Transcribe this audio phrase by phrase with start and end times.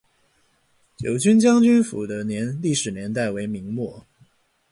[0.97, 4.03] 九军将军府的历史年代为明末。